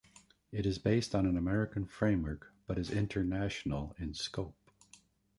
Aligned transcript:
It 0.51 0.65
is 0.65 0.79
based 0.79 1.13
on 1.13 1.27
an 1.27 1.37
American 1.37 1.85
framework 1.85 2.51
but 2.65 2.79
is 2.79 2.89
international 2.89 3.95
in 3.99 4.15
scope. 4.15 4.57